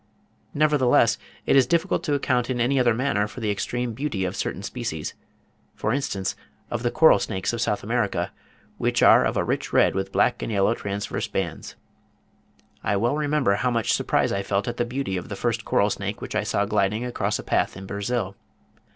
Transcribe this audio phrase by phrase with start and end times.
[0.55, 4.35] Nevertheless, it is difficult to account in any other manner for the extreme beauty of
[4.35, 5.13] certain species;
[5.75, 6.35] for instance,
[6.71, 7.83] of the coral snakes of S.
[7.83, 8.31] America,
[8.79, 11.75] which are of a rich red with black and yellow transverse bands.
[12.83, 15.91] I well remember how much surprise I felt at the beauty of the first coral
[15.91, 18.35] snake which I saw gliding across a path in Brazil.